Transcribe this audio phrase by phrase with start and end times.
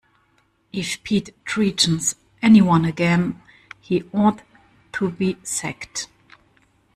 [0.73, 3.39] If Pete threatens anyone again
[3.79, 4.41] he ought
[4.93, 6.07] to be sacked.